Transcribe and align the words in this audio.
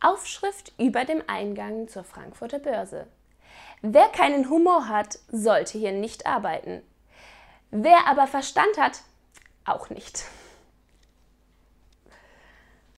Aufschrift 0.00 0.72
über 0.78 1.04
dem 1.04 1.22
Eingang 1.26 1.88
zur 1.88 2.04
Frankfurter 2.04 2.58
Börse. 2.58 3.06
Wer 3.82 4.08
keinen 4.08 4.48
Humor 4.50 4.88
hat, 4.88 5.18
sollte 5.28 5.78
hier 5.78 5.92
nicht 5.92 6.26
arbeiten. 6.26 6.82
Wer 7.70 8.06
aber 8.06 8.26
Verstand 8.26 8.78
hat, 8.78 9.02
auch 9.64 9.90
nicht. 9.90 10.24